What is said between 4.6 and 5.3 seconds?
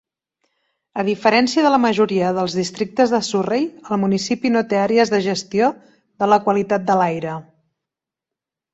té àrees de